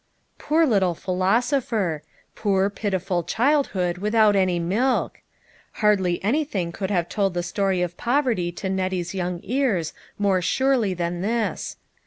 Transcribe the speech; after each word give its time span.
Poor 0.39 0.65
little 0.65 0.95
philosopher! 0.95 2.01
Poor, 2.33 2.71
pitiful 2.71 3.21
child 3.21 3.67
hood 3.67 3.99
without 3.99 4.35
any 4.35 4.57
milk! 4.57 5.21
Hardly 5.73 6.17
anything 6.23 6.71
could 6.71 6.89
have 6.89 7.07
told 7.07 7.35
the 7.35 7.43
story 7.43 7.83
of 7.83 7.97
poverty 7.97 8.51
to 8.53 8.67
Nettie's 8.67 9.13
young 9.13 9.41
ears 9.43 9.93
more 10.17 10.41
surely 10.41 10.95
than 10.95 11.21
this. 11.21 11.77